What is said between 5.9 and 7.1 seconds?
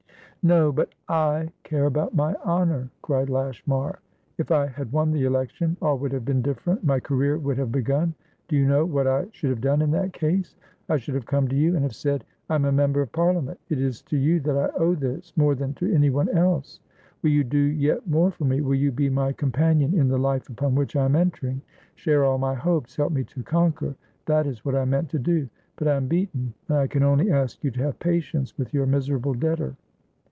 would have been different; my